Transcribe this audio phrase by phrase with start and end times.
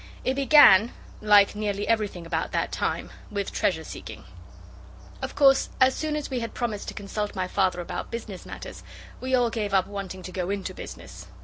[0.23, 4.23] It began, like nearly everything about that time, with treasure seeking.
[5.21, 8.81] Of course as soon as we had promised to consult my Father about business matters
[9.19, 11.27] we all gave up wanting to go into business.